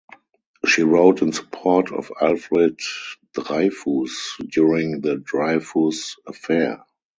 [0.65, 2.79] She wrote in support of Alfred
[3.35, 6.83] Dreyfus during the Dreyfus affair.